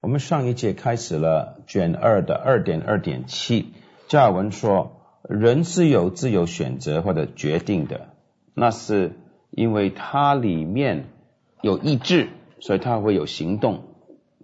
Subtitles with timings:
[0.00, 3.72] 我们上一节开始了卷二的二点二点七，
[4.06, 8.10] 加尔文说，人是有自由选择或者决定的，
[8.54, 9.16] 那是
[9.50, 11.06] 因为它里面
[11.62, 12.28] 有意志，
[12.60, 13.82] 所以他会有行动，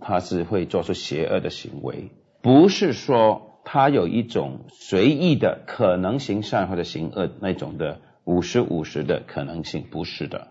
[0.00, 2.10] 他是会做出邪恶的行为，
[2.42, 10.48] 不是说他有一种随意的可能行善或者行恶那种的五十五十的可能性，不是的，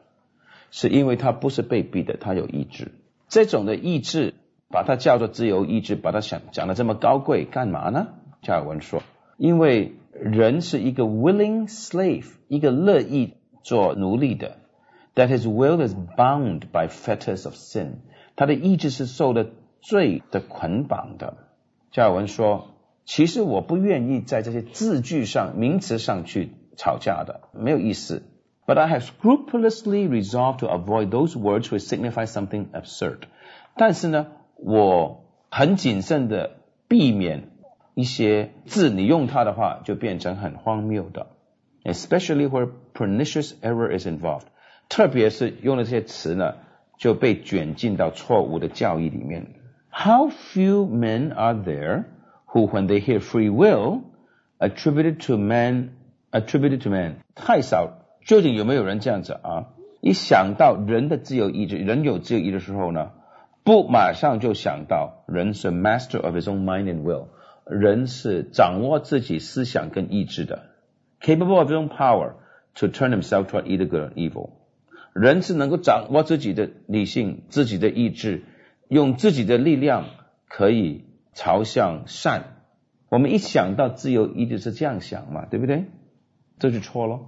[0.72, 2.94] 是因为他不是被逼的，他有意志，
[3.28, 4.36] 这种的意志。
[4.74, 8.08] 把它叫做自由意志，把它想讲的这么高贵，干嘛呢？
[8.42, 9.04] 加尔文说，
[9.38, 14.58] 因为人是一个 willing slave，一个乐意做奴隶的
[15.14, 17.98] ，that his will is bound by fetters of sin，
[18.36, 19.46] 他的意志是受了
[19.80, 21.38] 罪的捆绑的。
[21.92, 22.70] 加尔文说，
[23.06, 28.24] 其实我不愿意在这些字句上、名词上去吵架的，没有意思。
[28.66, 33.20] But I have scrupulously resolved to avoid those words which signify something absurd。
[33.76, 34.26] 但是呢？
[34.66, 36.52] 我很谨慎的
[36.88, 37.50] 避免
[37.96, 41.28] 一些字，你用它的话就变成很荒谬的
[41.84, 44.46] ，especially where pernicious error is involved。
[44.88, 46.56] 特别是用的这些词呢，
[46.98, 49.48] 就被卷进到错误的教义里面。
[49.90, 52.06] How few men are there
[52.48, 54.02] who, when they hear free will
[54.60, 55.90] attributed to man,
[56.32, 58.00] attributed to man，太少。
[58.26, 59.74] 究竟有没有人这样子啊？
[60.00, 63.12] 一想到人的自由意志，人有自由意志的时候呢？
[63.64, 67.28] 不马上就想到人是 master of his own mind and will，
[67.66, 70.64] 人是掌握自己思想跟意志的
[71.22, 72.34] ，capable of his own power
[72.76, 74.50] to turn himself toward either good or evil。
[75.14, 78.44] 人是能够掌握自己的理性、自己的意志，
[78.90, 80.08] 用自己的力量
[80.50, 82.58] 可以朝向善。
[83.10, 85.86] 我们一想到自由意志是这样想嘛，对不对？
[86.60, 87.22] 这就错了。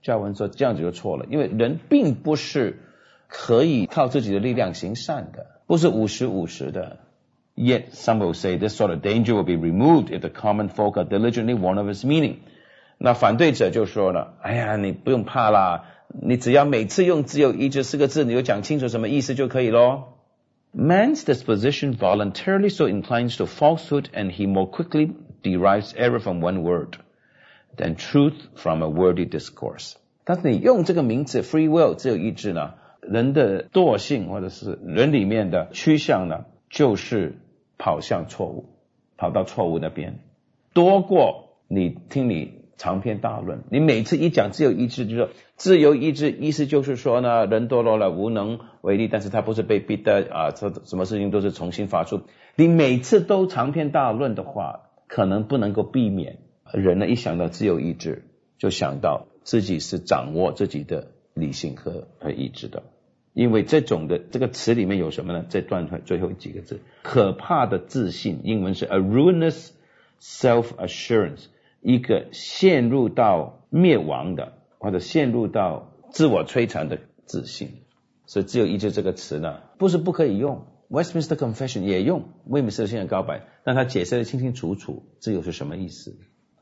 [0.00, 2.78] 教文说这样子就错了，因为人并不是
[3.26, 5.55] 可以靠自己的力量行善的。
[5.67, 6.99] 不是五十五十的。
[7.55, 11.05] Yet some will say this sort of danger will be removed if the common folk are
[11.05, 12.37] diligently warned of its meaning。
[12.97, 20.17] 那反对者就说了：“哎呀，你不用怕啦，你只要每次用‘只有一’这四个字，你就讲清楚什么意思就可以咯。”
[20.73, 25.11] Man's disposition voluntarily so inclines to falsehood, and he more quickly
[25.43, 26.97] derives error from one word
[27.75, 29.95] than truth from a wordy discourse。
[30.23, 32.75] 但是你用这个名词 “free will” 自由意志呢？
[33.08, 37.38] 人的惰性或者是人里面的趋向呢，就是
[37.78, 38.66] 跑向错误，
[39.16, 40.18] 跑到错误那边，
[40.72, 43.64] 多过你听你长篇大论。
[43.70, 52.22] 你每次一讲自由意志，就说自由意志，意思就是说呢，人堕落了，无能为力，但是他不是被逼的啊，这什么事情都是重新发出。
[52.54, 56.38] 你每次都长篇大论的话，可能不能够避免
[56.72, 58.24] 人呢一想到自由意志，
[58.58, 62.82] 就想到自己是掌握自己的理性和和意志的。
[63.36, 65.44] 因为这种的这个词里面有什么呢？
[65.46, 69.72] 这段最后几个字，可怕的自信，英文是 a ruinous
[70.18, 71.44] self assurance，
[71.82, 77.82] 一个陷入到灭亡的或者陷入到自我摧残的自信。
[78.24, 86.16] 所以自由意志这个词呢，不是不可以用，Westminster Confession 也用，威姆斯特信仰告白，但他解释的清清楚楚，自由是什么意思。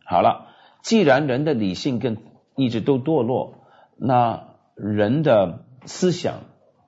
[0.05, 0.49] 好了，
[0.83, 2.17] 既然人的理性跟
[2.57, 3.63] 意志都堕落，
[3.97, 6.41] 那人的思想。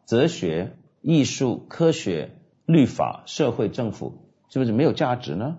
[0.07, 0.73] 哲学、
[1.03, 2.31] 艺术、科学、
[2.65, 5.59] 律法、社会、政府，是不是没有价值呢？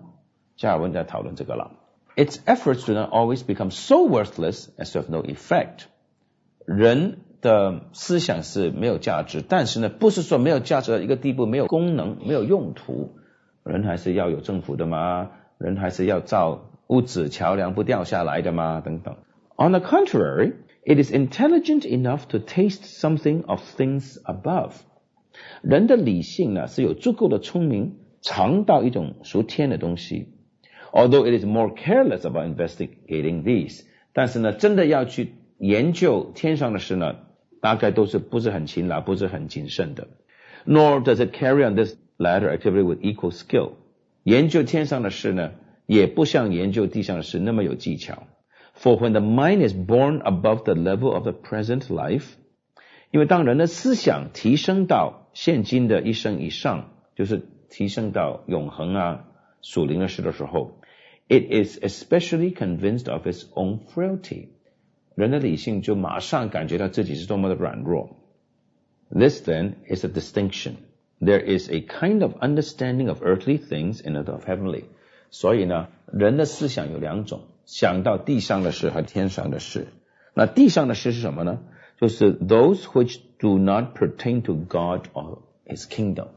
[0.56, 1.72] 加尔文在讨论这个了。
[2.16, 5.84] Its efforts do not always become so worthless as to have no effect。
[6.64, 13.16] 人的思想是没有价值，但是呢，不是说没有价值的一个地步，没有功能、没有用途。
[13.64, 19.16] 人还是要有政府的嘛，人还是要造屋子、桥梁不掉下来的嘛，等等。
[19.56, 20.54] On the contrary。
[20.87, 24.73] It is intelligent enough to taste something of things above。
[25.61, 30.27] 人的理性呢是有足够的聪明，尝到一种属天的东西。
[30.91, 33.81] Although it is more careless about investigating these，
[34.13, 37.15] 但是呢，真的要去研究天上的事呢，
[37.61, 40.07] 大概都是不是很勤劳，不是很谨慎的。
[40.67, 43.71] Nor does it carry on this latter activity with equal skill。
[44.23, 45.51] 研究天上的事呢，
[45.87, 48.27] 也不像研究地上的事那么有技巧。
[48.77, 52.25] For when the mind is born above the level of the present life，
[53.11, 59.25] 因为当人的思想提升到现今的一生以上，就是提升到永恒啊
[59.61, 60.79] 属灵的事的时候，
[61.27, 64.47] it is especially convinced of its own frailty。
[65.15, 68.17] 人的理性就马上感觉到自己是多么的软弱。
[69.09, 70.73] This then is a distinction.
[71.21, 74.85] There is a kind of understanding of earthly things and of heavenly.
[75.29, 77.41] 所以呢，人的思想有两种。
[77.68, 79.88] 想到地上的事和天上的事，
[80.32, 81.58] 那地上的事是什么呢？
[82.00, 86.28] 就是 those which do not pertain to God or His kingdom，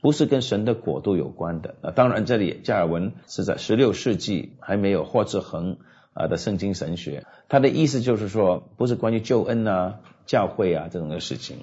[0.00, 1.76] 不是跟神的国度有关的。
[1.82, 5.76] 那，当然这里加尔文是在十六世纪还没有霍志恒
[6.14, 11.58] 啊的圣经神学，他的意思就是说，不是关于救恩啊、教会啊这种的事情，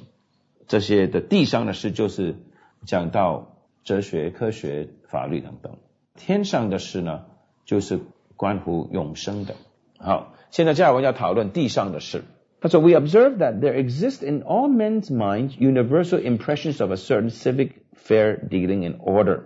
[0.70, 2.38] 这些的地上的事就是
[2.86, 5.76] 讲到哲学、科学、法律等等。
[6.16, 7.26] 天上的事呢，
[7.66, 8.00] 就是
[8.40, 9.54] 关乎永生的。
[9.98, 12.24] 好，现在加尔文要讨论地上的事。
[12.62, 18.40] 他说：“We observe that there exist in all men's minds universal impressions of a certain civic fair
[18.48, 19.42] dealing in order。”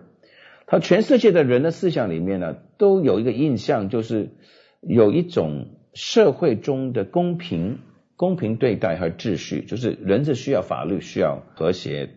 [0.68, 4.30] 他全世界的人的思想里面呢，都有一个印象，就是
[4.81, 7.80] 有一种社会中的公平、
[8.16, 12.12] 公平对待和秩序，就是人是需要法律、需要和谐，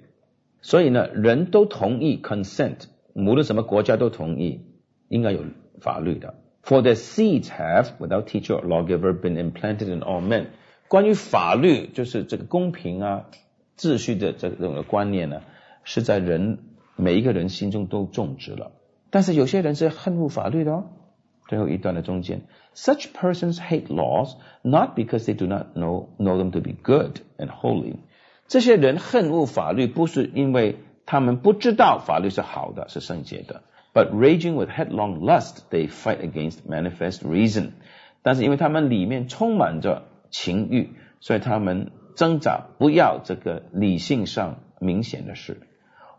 [0.60, 2.84] 所以呢，人都同意 consent，
[3.14, 4.60] 无论什么国家都同意
[5.08, 5.40] 应该有
[5.80, 6.34] 法律的。
[6.66, 10.46] For the seeds have, without teacher or lawgiver, been implanted in all men。
[10.88, 13.26] 关于法律，就是这个公平啊、
[13.78, 15.42] 秩序的这种的观念呢，
[15.84, 16.58] 是在人
[16.96, 18.72] 每一个人心中都种植了。
[19.10, 20.86] 但是有些人是恨恶法律的哦。
[21.48, 22.42] 最后一段的中间
[22.74, 27.48] ，Such persons hate laws not because they do not know know them to be good and
[27.48, 27.98] holy。
[28.48, 33.62] 这些人恨恶法律，不是因为他们不知道法律是好的、是圣洁的
[33.96, 37.70] ，but raging with headlong lust they fight against manifest reason。
[38.20, 40.90] 但是因为他们里面充满着情欲，
[41.20, 45.62] 所以他们挣扎不要这个理性上明显的事。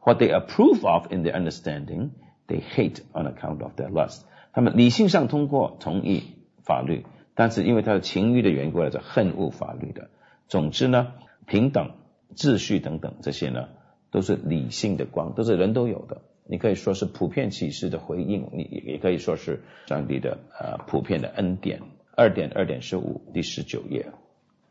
[0.03, 2.09] What they approve of in their understanding,
[2.47, 4.21] they hate on account of their lust。
[4.53, 6.23] 他们理性上通过同意
[6.63, 10.09] 法律，但是因为他的情欲的缘故，是恨恶法律的。
[10.47, 11.11] 总之呢，
[11.45, 11.91] 平等、
[12.35, 13.67] 秩序等等这些呢，
[14.09, 16.21] 都是理性的光，都是人都有的。
[16.49, 21.81] 你可以说是普遍启示的回应，你也可以说是上帝的呃普遍的恩典。
[22.15, 24.07] 二点二点十五第十九页，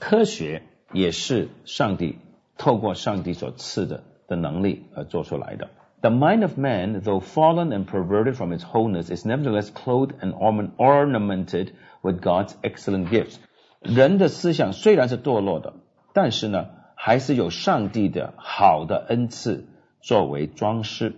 [0.01, 0.63] 科学
[0.93, 2.19] 也是上帝
[2.59, 5.71] 透过上帝所赐的的能力而做出来的。
[6.01, 10.33] The mind of man, though fallen and perverted from its wholeness, is nevertheless clothed and
[10.77, 11.69] ornamented
[12.03, 13.37] with God's excellent gifts.
[13.81, 15.75] 人的思想虽然是堕落的，
[16.13, 19.67] 但是呢，还是有上帝的好的恩赐
[20.01, 21.15] 作为装饰。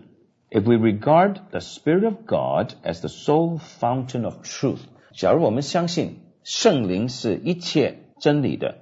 [0.50, 4.80] If we regard the Spirit of God as the sole fountain of truth,
[5.12, 8.78] 假如我们相信圣灵是一切真理的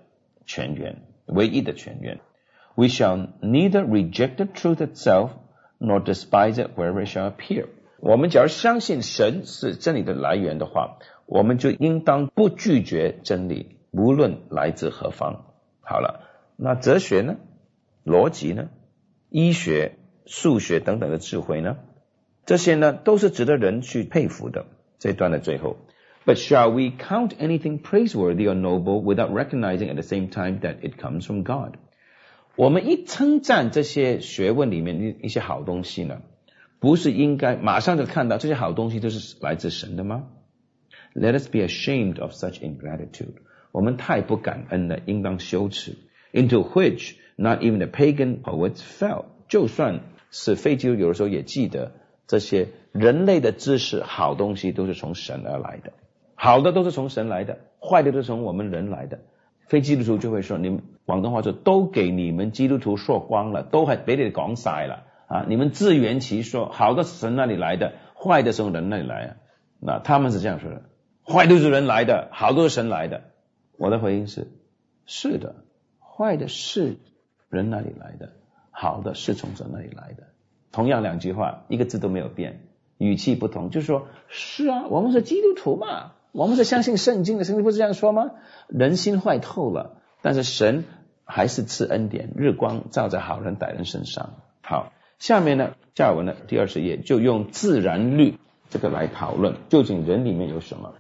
[0.47, 2.21] 泉源，唯一的泉源
[2.77, 5.31] ，we shall neither reject the truth itself
[5.81, 7.67] nor despise it wherever it shall appear。
[7.99, 15.47] 我们假如相信神是真理的来源的话，我们就应当不拒绝真理，无论来自何方。
[15.81, 16.21] 好了，
[16.55, 17.37] 那哲学呢？
[18.05, 18.69] 逻辑呢？
[19.31, 21.79] 医学、数学等等的智慧呢？
[22.45, 24.67] 这些呢，都是值得人去佩服的。
[24.99, 25.77] 这段的最后。
[26.25, 31.01] But shall we count anything praiseworthy or noble without recognizing at the same time that it
[31.01, 31.75] comes from God？
[32.57, 36.23] 我们一称赞这些学问里面一一些好东西呢，
[36.81, 40.25] 不是应该马上就看到这些好东西都是来自神的吗
[41.15, 43.35] ？Let us be ashamed of such ingratitude。
[43.71, 45.97] 我们太不感恩了，应当羞耻。
[46.33, 49.27] Into which not even the pagan poets fell。
[49.49, 50.01] 就算
[50.31, 51.93] 是非基督有的时候也记得
[52.27, 55.93] 这些人类的知识好东西都是从神而来的。
[56.35, 59.21] 好的都是从神来的，坏的都是从我们人来的。
[59.69, 65.47] 非基督徒就会说，你们广东话说都给你们基督徒说光了，都还别的讲晒了啊！
[65.49, 69.37] 你们自圆其说，好的是神那里来的，坏的从人那里来啊。
[69.81, 70.83] 那他们是这样说的：
[71.25, 73.23] 坏都是人来的，好都是神来的。
[73.79, 74.53] 我的回应是：
[75.07, 75.57] 是的，
[75.99, 76.99] 坏的是
[77.49, 78.35] 人那里来的，
[78.79, 80.25] 好的是从神那里来的。
[80.71, 82.61] 同样两句话，一个字都没有变，
[82.99, 86.13] 语气不同，就是说：是啊，我们是基督徒嘛。
[86.33, 88.33] 我们是相信圣经的，圣经不是这样说吗？
[88.69, 90.85] 人心坏透了，但是神
[91.25, 94.35] 还是赐恩典，日光照在好人歹人身上。
[94.61, 100.93] 好，下面呢，下文的第二十页就用自然律这个来讨论，究竟人里面有什么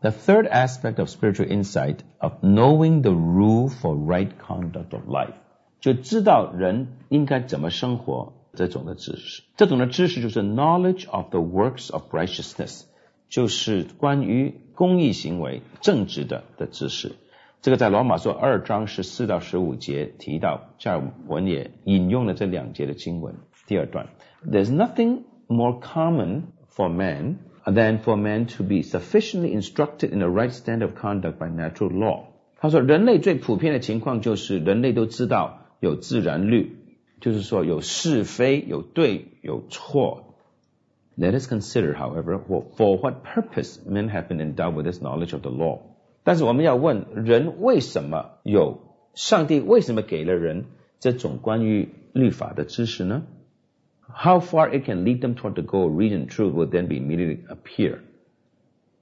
[0.00, 5.34] ？The third aspect of spiritual insight of knowing the rule for right conduct of life，
[5.80, 9.42] 就知道人应该怎么生活这种的知识。
[9.56, 12.84] 这种的知识就是 knowledge of the works of righteousness。
[13.28, 17.12] 就是关于公益行为、正直的的知识。
[17.62, 23.36] 这个在罗马书二章十四到十五节提到，加尔文也引用了这两节的经文。
[23.68, 24.08] 第二段
[24.44, 26.42] ，There's nothing more common
[26.74, 31.34] for man than for man to be sufficiently instructed in the right stand of conduct
[31.34, 32.24] by natural law。
[32.58, 36.77] 他说，人类最普遍的情况就是人类都知道有自然律，
[37.21, 40.35] 就是说有是非、有对、有错。
[41.17, 42.39] Let us consider, however,
[42.75, 45.79] for what purpose men have been endowed with this knowledge of the law.
[46.23, 48.79] 但是我们要问，人为什么有
[49.13, 50.65] 上帝为什么给了人
[50.99, 53.23] 这种关于律法的知识呢？
[54.07, 57.39] how far it can lead them toward the goal, reason, truth will then be immediately
[57.47, 57.99] appear。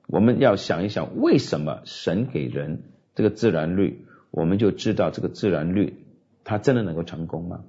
[0.07, 2.83] 我们要想一想，为什么神给人
[3.15, 5.97] 这个自然律，我们就知道这个自然律
[6.48, 7.60] 他真的能够成功吗？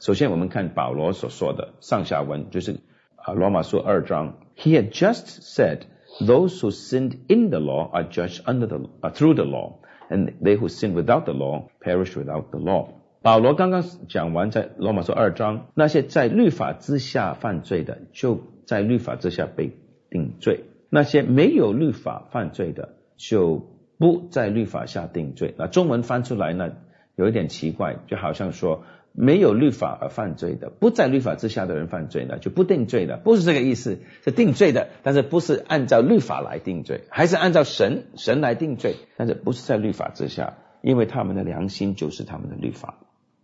[0.00, 2.80] 首先，我们看保罗所说的上下文，就是
[3.14, 5.82] 啊罗马书二章，He had just said,
[6.20, 9.76] those who sinned in the law are judged under the uh, through the law,
[10.10, 12.88] and they who sin without the law perish without the law。
[13.22, 19.70] 保罗刚刚讲完在罗马书二章，那些在律法之下犯罪的，就在律法之下被
[20.10, 23.64] 定罪；那些没有律法犯罪的，就
[23.96, 25.54] 不在律法下定罪。
[25.56, 26.72] 那中文翻出来呢，
[27.16, 42.96] 有一点奇怪，就好像说没有律法而犯罪的，不在律法之下的人犯罪呢，就不定罪的，不是这个意思，是定罪的，但是不是按照律法来定罪，还是按照神神来定罪，但是不是在律法之下，因为他们的良心就是他们的律法。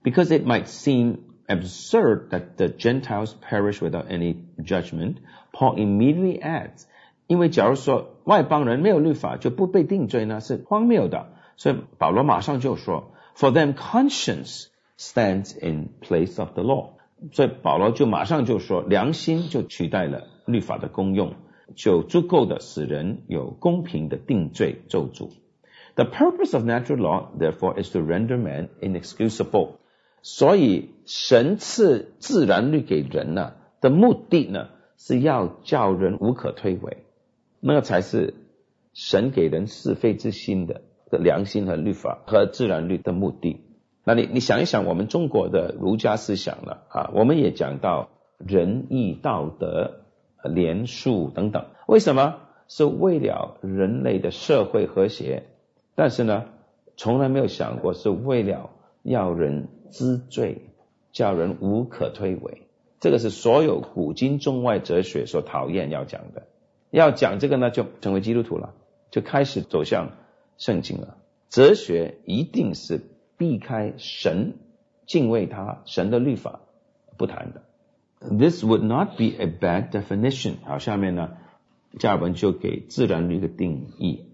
[0.02, 5.16] Because it might seem absurd that the Gentiles perish without any judgment,
[5.52, 6.86] Paul immediately adds,
[7.26, 11.28] 因为假如说外邦人没有律法就不被定罪呢，是荒谬的。
[11.56, 14.66] 所以保罗马上就说，For them conscience
[14.98, 16.90] stands in place of the law。
[17.32, 21.34] 所以保罗就马上就说，良心就取代了律法的功用，
[21.76, 25.30] 就足够的使人有公平的定罪咒诅。
[25.96, 29.72] The purpose of natural law, therefore, is to render man inexcusable.
[30.22, 36.98] 所以神赐自然律给人呢的目的呢，是要叫人无可推诿，
[37.60, 38.34] 那才是
[38.94, 43.60] 神给人是非之心的的良心和律法和自然律的目的。
[44.04, 50.00] 那你你想一想，我们中国的儒家思想呢啊，我们也讲到仁义道德、
[50.42, 52.36] 廉恕等等，为什么？
[52.68, 55.42] 是为了人类的社会和谐，
[55.96, 56.44] 但是呢，
[56.96, 58.70] 从来没有想过是为了
[59.02, 59.68] 要人。
[59.92, 60.66] 知罪，
[61.10, 62.58] 叫人无可推诿，
[63.00, 66.44] 这个是所有古今中外哲学所讨厌要讲的。
[66.90, 68.72] 要讲这个呢，就成为基督徒了，
[69.10, 70.10] 就开始走向
[70.60, 71.16] 圣经了。
[71.48, 73.00] 哲学一定是
[73.36, 74.54] 避开神，
[75.04, 76.60] 敬畏他神的律法
[77.16, 77.62] 不谈的。
[78.20, 80.56] This would not be a bad definition。
[80.64, 81.30] 好，下面呢，
[81.98, 84.26] 加尔文就给自然律的定义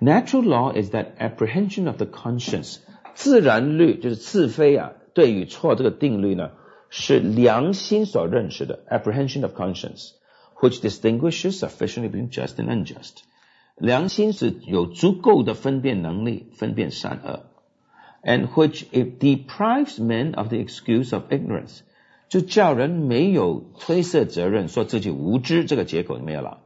[0.00, 2.80] ：Natural law is that apprehension of the conscience。
[3.14, 6.50] 自然律就是是非啊，对与错这个定律呢，
[6.90, 13.22] 是良心所认识的 apprehension of conscience，which distinguishes sufficiently between just and unjust。
[13.80, 17.40] 良心是有足够的分辨能力，分辨善恶
[18.22, 21.80] ，and which it deprives men of the excuse of ignorance，
[22.28, 26.60] 就叫人没有推卸责任，说自己无知这个结果没有了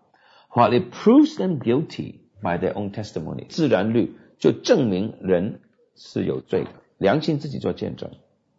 [0.50, 3.46] ，while it proves them guilty by their own testimony。
[3.48, 5.60] 自然律就证明人。
[5.96, 8.10] 是有罪的，良心自己做见证。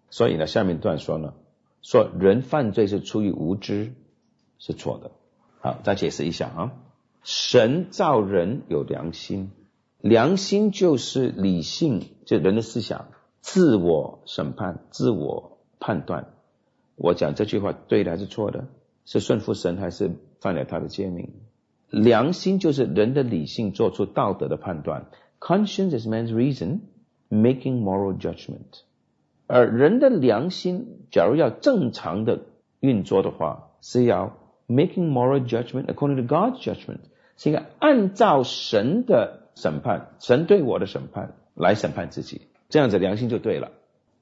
[0.10, 1.34] 所以呢，下面段说呢，
[1.82, 3.94] 说人犯罪是出于无知，
[4.58, 5.12] 是错的。
[5.60, 6.72] 好，再解释一下啊，
[7.26, 9.52] 神造人有良心，
[10.00, 13.08] 良心就是理性，就人的思想，
[13.42, 16.28] 自我审判、自我判断。
[16.96, 18.68] 我讲这句话对的还是错的？
[19.06, 21.34] 是顺服神还是犯了他的诫命？
[21.90, 25.08] 良心就是人的理性做出道德的判断。
[25.40, 26.80] Conscience is man's reason.
[27.28, 28.84] Making moral judgment，
[29.48, 32.42] 而人的良心，假如要正常的
[32.80, 37.00] 运作的话，是要 making moral judgment according to God's judgment，
[37.38, 43.72] 是一个按照神的审判，神对我的审判来审判自己，这样子良心就对了。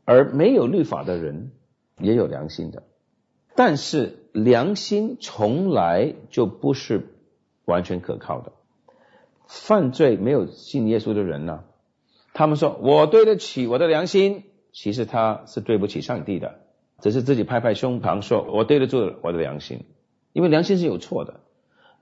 [0.06, 1.52] 而没有律法的人
[2.00, 2.84] 也有良心的，
[3.56, 7.08] 但是良心从来就不是
[7.66, 8.52] 完全可靠的。
[9.48, 11.64] 犯罪没有信耶稣的人呢？
[12.34, 16.62] 他们说：“我对得起我的良心。”其实他是对不起上帝的，
[17.00, 19.86] 只是自己拍拍胸膛说：“我对得住我的良心。”
[20.34, 21.42] 因为良心是有错的，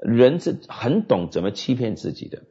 [0.01, 2.43] 人是很懂怎么欺骗自己的。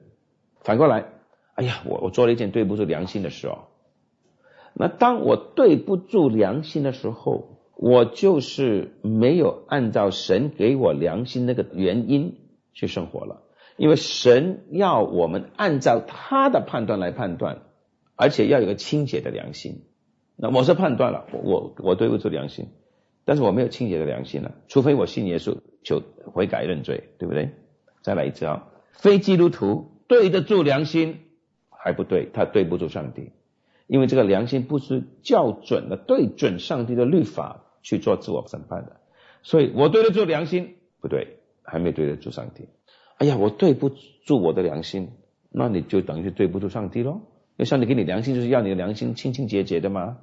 [0.60, 1.06] 反过来，
[1.54, 3.68] 哎呀，我我做了一件对不住良心的事哦。
[4.74, 12.38] 那当我对不住良心的时候，我就是没有按照神给我良心那个原因
[12.72, 13.42] 去生活了。
[13.76, 17.62] 因为神要我们按照他的判断来判断。
[18.22, 19.86] 而且要有个清洁的良心。
[20.36, 22.66] 那我是判断了，我我对不住良心，
[23.24, 27.50] 但是我没有清洁的良心了，除非我信耶稣，求悔改认罪，对不对？
[28.02, 31.20] 再来一次啊，非基督徒对得住良心
[31.70, 33.30] 还不对，他对不住上帝，
[33.86, 38.96] 因为这个良心不是校准的对准上帝的律法去做自我审判的，
[39.42, 42.68] 所以我对得住良心不对，还没对得住上帝。
[43.18, 43.90] 哎呀，我对不
[44.24, 45.10] 住我的良心，
[45.50, 47.20] 那你就等于是对不住上帝喽。
[47.56, 50.16] 因为上帝给你良心，就是要你的良心清清洁洁的嘛。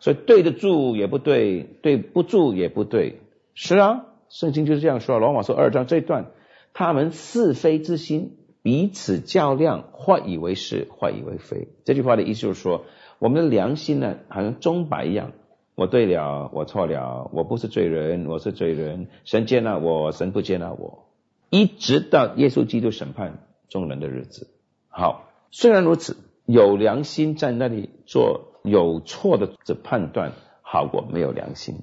[0.00, 3.20] 所以对得住也不对，对不住也不对，
[3.54, 5.18] 是啊，圣经就是这样说。
[5.18, 6.30] 罗马书二章这一段，
[6.72, 11.68] 他们是非之心彼此较量，或以为是，或以为非。
[11.84, 12.84] 这句话的意思就是说，
[13.18, 15.32] 我们的良心呢，好像钟摆一样，
[15.74, 21.08] 我对了，我错了，我不是罪人，我是罪人，神接纳我，神不接纳我，
[21.50, 24.48] 一直到耶稣基督审判众人的日子。
[24.88, 30.32] 好，虽然如此，有良心在那里做有错的这判断，
[30.62, 31.76] 好过没有良心。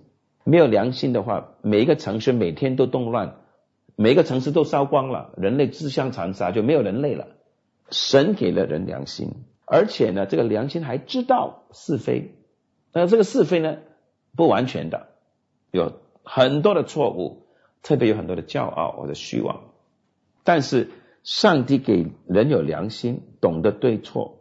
[0.46, 3.38] 没有良心的话，每一个城市每天都动乱，
[3.96, 7.28] 每一个城市都烧光了，人类自相残杀，就没有人类了。
[7.90, 9.32] 神给了人良心，
[9.66, 12.36] 而且呢，这个良心还知道是非。
[12.94, 13.78] 那这个是非呢，
[14.36, 15.08] 不完全的，
[15.72, 17.48] 有很多的错误，
[17.82, 19.62] 特别有很多的骄傲或者虚妄。
[20.44, 20.92] 但是
[21.24, 24.38] 上帝给人有良心，懂得对错，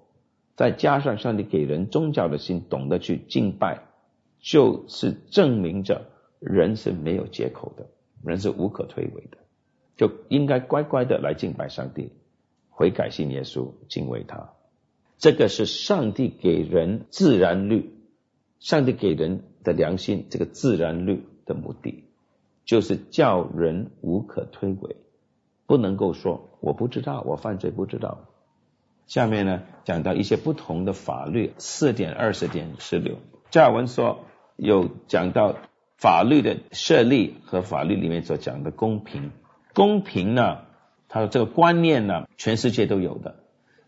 [0.54, 3.84] 再加上上帝给人宗教的心，懂得去敬拜。
[4.44, 6.02] 就是证明着
[6.38, 7.86] 人是没有借口的，
[8.22, 9.38] 人是无可推诿的，
[9.96, 12.12] 就应该乖乖的来敬拜上帝，
[12.68, 14.52] 悔改信耶稣，敬畏他。
[15.16, 17.94] 这个是上帝给人自然律，
[18.60, 22.04] 上帝给人的良心这个自然律的目的，
[22.66, 24.96] 就是叫人无可推诿，
[25.64, 28.28] 不能够说我不知道，我犯罪不知道。
[29.06, 33.16] 下面呢讲到一些不同的法律，四点二十点十六，
[33.50, 34.26] 加尔文说。
[34.56, 35.56] 有讲到
[35.96, 39.30] 法律的设立和法律里面所讲的公平，
[39.72, 40.58] 公平呢，
[41.08, 43.36] 他说这个观念呢，全世界都有的，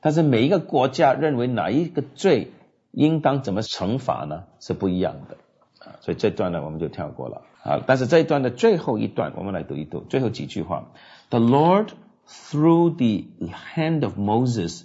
[0.00, 2.50] 但是每一个国家认为哪一个罪
[2.90, 5.36] 应当怎么惩罚呢，是不一样的。
[5.78, 7.42] 啊，所以这段呢我们就跳过了。
[7.62, 10.88] 啊，但是这一段的最后一段，我们来读一读最后几句话。
[11.30, 11.90] ：The Lord
[12.28, 14.82] through the hand of Moses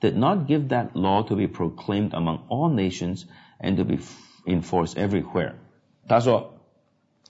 [0.00, 3.24] did not give that law to be proclaimed among all nations
[3.60, 3.96] and to be
[4.44, 5.54] Enforce everywhere。
[6.08, 6.54] 他说，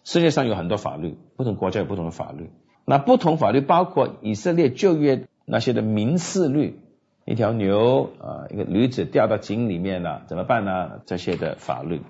[0.04, 2.50] 世界上有很多法律，不同国家有不同的法律。
[2.84, 6.80] 那不同法律包括以色列旧约那些的民事律，
[7.24, 11.00] 一条牛啊，一个驴子掉到井里面了，怎么办呢？
[11.06, 12.00] 这些的法律。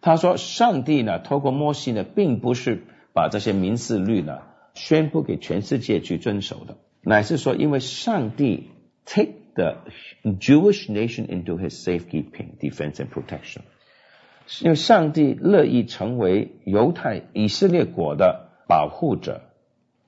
[0.00, 4.42] 他说，上帝呢，透过摩西呢，并不是把这些民事律呢
[4.74, 8.70] 宣布给全世界去遵守的，乃是说，因为上帝
[9.06, 9.78] take the
[10.22, 13.62] Jewish nation into His safekeeping, defense and protection。
[14.60, 19.40] 因为上帝乐意成为犹太以色列国的保护者、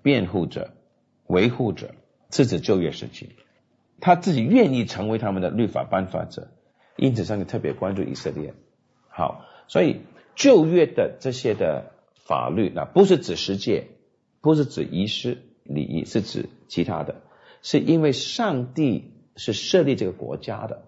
[0.02, 0.70] 辩护者、
[1.26, 1.94] 维护者，
[2.30, 3.30] 是指就业时期，
[4.00, 6.48] 他自己愿意成为他们的律法颁发者，
[6.96, 8.52] 因此上帝特别关注以色列。
[9.08, 10.00] 好，所以
[10.34, 11.92] 旧约的这些的
[12.26, 13.86] 法律，那不是指十诫，
[14.42, 17.22] 不是指仪式礼仪，是指其他的，
[17.62, 20.82] 是因为上帝是设立这个国家的。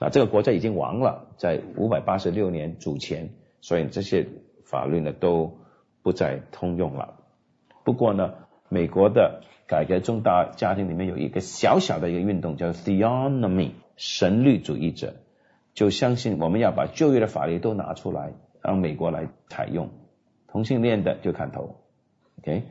[0.00, 3.30] 那这个国家已经亡了，在五百八十六年主前，
[3.60, 4.28] 所以这些
[4.64, 5.58] 法律呢都
[6.02, 7.14] 不再通用了。
[7.82, 8.34] 不过呢，
[8.68, 15.16] 美国的改革重大家庭里面有一个小小的一个运动，叫 Theonomy 神律主义者，
[15.74, 19.90] 就相信我们要把旧约的法律都拿出来，让美国来采用，
[20.46, 21.80] 同性恋的就砍头。
[22.38, 22.62] OK，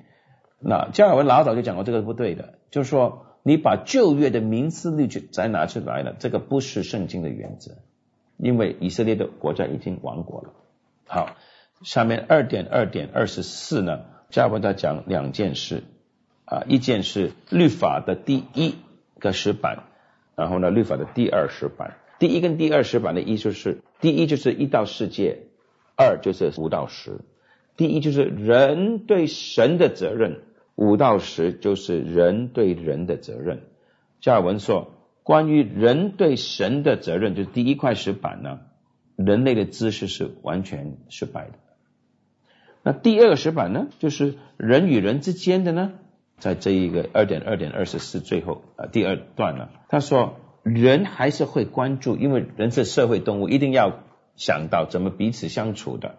[0.59, 3.25] 那加尔文老早就讲过这个不对的，就是说。
[3.47, 7.77] 你把旧约的民事律去再拿出来了，这个不是圣经的原则，
[8.35, 10.49] 因为以色列的国家已经亡国了。
[11.05, 11.37] 好，
[11.81, 15.83] 下面二点二点二十四呢，加文他讲两件事
[16.43, 18.75] 啊，一件是律法的第一
[19.17, 19.83] 个石板，
[20.35, 21.95] 然后呢，律法的第二石板。
[22.19, 25.43] 第一跟第二石板的意思是，第一就是一到世界，
[25.95, 27.21] 二就是五到十。
[27.77, 30.41] 第一就是人对神的责任。
[30.77, 33.63] 五到十就是人对人的责任。
[34.21, 38.59] 加尔文说，关于人对神的责任，就是第一块石板呢，
[39.15, 41.53] 人类的知识是完全失败的。
[42.83, 45.93] 那第二个石板呢，就是人与人之间的呢，
[46.37, 54.03] 在这一个二点二点二十四最后啊第二段呢，他说人还是会关注，因为人是社会动物，一定要
[54.35, 56.17] 想到怎么彼此相处的。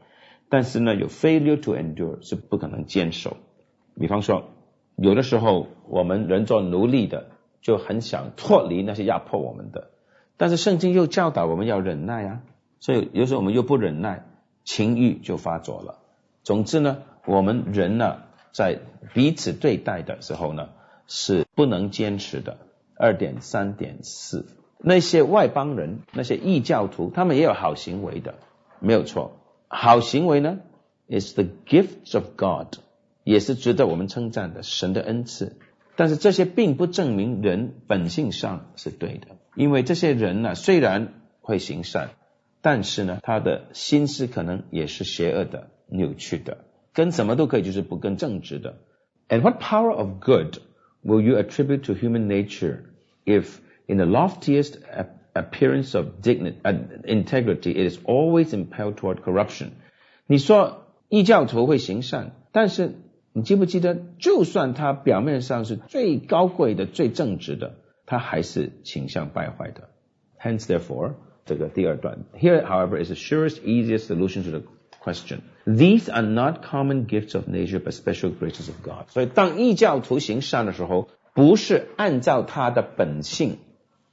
[0.49, 3.37] 但是呢，有 failure to endure 是不可能坚守。
[3.99, 4.45] 比方说，
[4.97, 7.27] 有的时候我们人做奴隶的
[7.61, 9.91] 就很想脱离那些压迫我们的，
[10.37, 12.41] 但是圣经又教导我们要忍耐啊，
[12.81, 14.25] 所以有时候我们又不忍耐，
[14.65, 15.99] 情欲就发作了。
[16.45, 18.19] 总之呢，我们人呢
[18.53, 18.79] 在
[19.15, 20.71] 彼此对待的时候呢
[21.07, 22.59] 是不能坚持的。
[23.01, 24.45] 二点三点四，
[24.79, 28.35] 那些外邦人、那些异教徒，他们也有好行为的，
[28.81, 29.37] 没有错。
[29.69, 30.59] 好行为呢
[31.09, 32.81] ，is the gift of God。
[33.28, 35.58] 也是值得我们称赞的神的恩赐，
[35.96, 42.10] 但是这些并不证明人本性上是对的，因为这些人呢虽然会行善，
[42.62, 48.80] 但是呢他的心思可能也是邪恶的、扭曲的， 跟什么都可以，就是不跟正直的。
[49.30, 50.58] And what power of good
[51.04, 52.80] will you attribute to human nature
[53.26, 54.78] if in the loftiest
[55.34, 59.70] appearance of dignity, uh, integrity, it is always impelled toward corruption?
[60.28, 62.96] 你说异教徒会行善，但是
[63.33, 67.75] 你记不记得，就算他表面上是最高贵的、最正直的，
[68.07, 69.89] 他还是倾向败坏的。
[70.41, 71.15] Hence, therefore,
[71.45, 74.63] 这个第二段，Here, however, is the surest, easiest solution to the
[75.01, 75.41] question.
[75.65, 79.09] These are not common gifts of nature, but special graces of God.
[79.09, 83.59] 所以，当异教徒行善的时候，不是按照他的本性，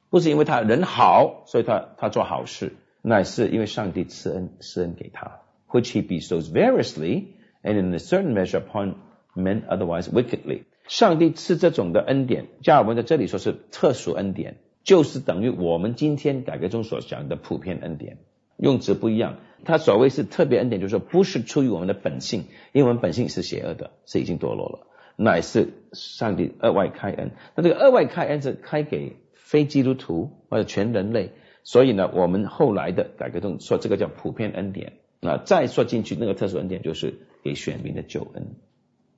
[0.09, 7.25] 不是因为他人好，所以他他做好事，乃是因为上帝赐恩施恩给他，which he bestows variously
[7.65, 8.93] and in a certain measure upon
[9.35, 10.61] men otherwise wickedly。
[10.87, 18.19] 上帝赐这种的恩典，加尔文在这里说是特殊恩典，就是等于我们今天改革中所讲的普遍恩典，
[18.55, 19.37] 用词不一样。
[19.63, 27.31] 他所谓是特别恩典，就是说不是出于我们的本性，因为我们本性是邪恶的，是已经堕落了，乃是上帝额外开恩。
[27.55, 31.31] 那这个额外开恩是开给非基督徒或者全人类，
[31.63, 34.93] 所以呢，我们后来的改革中说这个叫普遍恩典。
[35.19, 38.55] 那再说进去，那个特殊恩典就是给选民的救恩。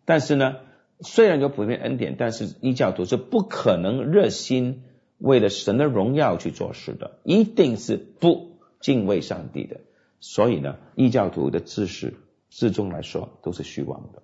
[0.04, 0.58] 但是呢，
[1.00, 4.84] 虽然有普遍恩典，但是异教徒是不可能热心
[5.18, 9.80] 为了神的荣耀去做事的，一定是不敬畏上帝的。
[10.20, 12.16] 所以呢，异教徒的知识
[12.50, 14.22] 至终来说都是虚妄的。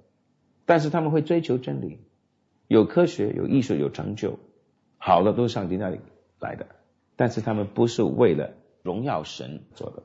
[0.66, 2.00] 但是他们会追求真理，
[2.68, 4.38] 有科学、有艺术、有成就，
[4.98, 6.00] 好的都是上帝那里
[6.39, 6.68] 来的。
[7.16, 10.04] 但是他们不是为了荣耀神做的。